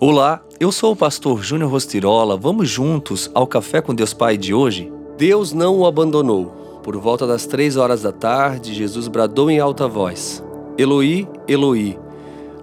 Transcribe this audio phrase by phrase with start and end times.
[0.00, 2.36] Olá, eu sou o pastor Júnior Rostirola.
[2.36, 4.92] Vamos juntos ao Café com Deus Pai de hoje?
[5.16, 6.80] Deus não o abandonou.
[6.84, 10.40] Por volta das três horas da tarde, Jesus bradou em alta voz:
[10.78, 11.98] Eloi, Eloi,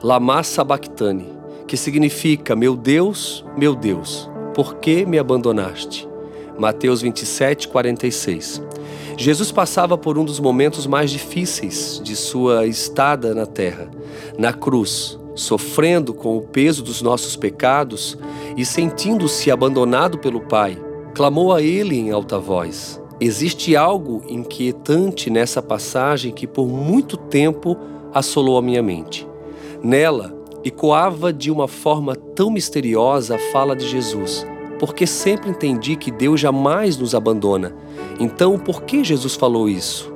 [0.00, 1.26] lama sabachthani,
[1.66, 6.08] que significa: Meu Deus, meu Deus, por que me abandonaste?
[6.56, 8.62] Mateus 27, 46.
[9.16, 13.90] Jesus passava por um dos momentos mais difíceis de sua estada na terra,
[14.38, 18.16] na cruz sofrendo com o peso dos nossos pecados
[18.56, 20.78] e sentindo-se abandonado pelo Pai,
[21.14, 23.00] clamou a Ele em alta voz.
[23.20, 27.76] Existe algo inquietante nessa passagem que por muito tempo
[28.12, 29.26] assolou a minha mente.
[29.82, 30.34] Nela,
[30.64, 34.46] ecoava de uma forma tão misteriosa a fala de Jesus,
[34.78, 37.74] porque sempre entendi que Deus jamais nos abandona.
[38.18, 40.13] Então, por que Jesus falou isso?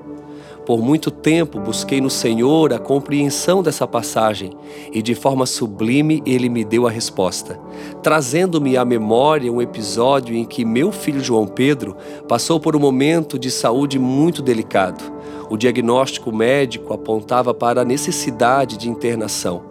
[0.68, 4.52] Por muito tempo busquei no Senhor a compreensão dessa passagem
[4.92, 7.58] e de forma sublime ele me deu a resposta,
[8.02, 11.96] trazendo-me à memória um episódio em que meu filho João Pedro
[12.28, 15.02] passou por um momento de saúde muito delicado.
[15.48, 19.62] O diagnóstico médico apontava para a necessidade de internação,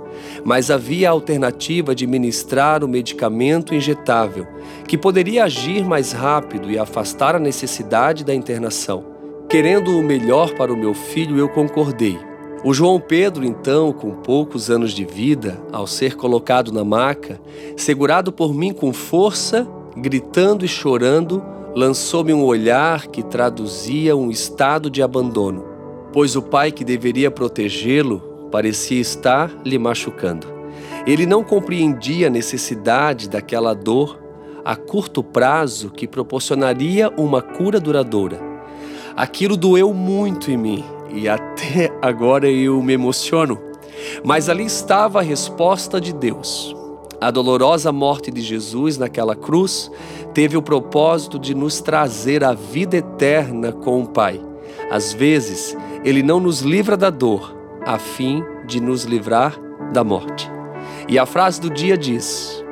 [0.44, 4.48] mas havia a alternativa de ministrar o medicamento injetável,
[4.88, 9.17] que poderia agir mais rápido e afastar a necessidade da internação.
[9.50, 12.20] Querendo o melhor para o meu filho, eu concordei.
[12.66, 17.40] O João Pedro, então, com poucos anos de vida, ao ser colocado na maca,
[17.78, 21.42] segurado por mim com força, gritando e chorando,
[21.74, 25.64] lançou-me um olhar que traduzia um estado de abandono,
[26.12, 30.46] pois o pai que deveria protegê-lo parecia estar lhe machucando.
[31.06, 34.20] Ele não compreendia a necessidade daquela dor
[34.66, 38.47] a curto prazo que proporcionaria uma cura duradoura.
[39.18, 43.60] Aquilo doeu muito em mim e até agora eu me emociono.
[44.24, 46.76] Mas ali estava a resposta de Deus.
[47.20, 49.90] A dolorosa morte de Jesus naquela cruz
[50.36, 54.40] teve o propósito de nos trazer a vida eterna com o Pai.
[54.92, 59.60] Às vezes, Ele não nos livra da dor, a fim de nos livrar
[59.92, 60.48] da morte.
[61.10, 62.64] E a frase do dia diz: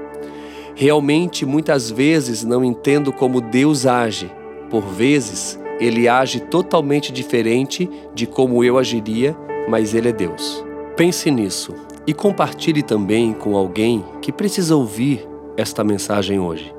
[0.76, 4.32] Realmente, muitas vezes não entendo como Deus age.
[4.70, 9.36] Por vezes, ele age totalmente diferente de como eu agiria,
[9.68, 10.64] mas ele é Deus.
[10.96, 11.74] Pense nisso
[12.08, 15.28] e compartilhe também com alguém que precisa ouvir
[15.58, 16.74] esta mensagem hoje.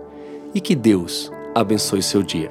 [0.54, 2.50] E que Deus abençoe seu dia.